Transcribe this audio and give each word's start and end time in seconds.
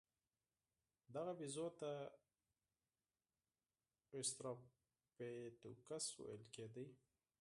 دغه 1.15 1.31
بیزو 1.39 1.67
ته 1.79 1.91
اوسترالوپیتکوس 4.15 6.05
ویل 6.25 6.43
کېده. 6.55 6.85